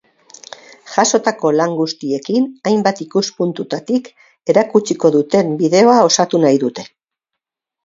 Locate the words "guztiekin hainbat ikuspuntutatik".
1.79-4.11